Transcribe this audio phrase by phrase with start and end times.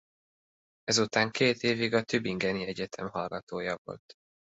[0.83, 4.13] Ezután két évig a Tübingeni Egyetem hallgatója volt.